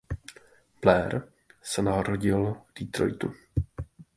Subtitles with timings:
[0.81, 1.21] Blair
[1.61, 3.33] se narodil v Detroitu.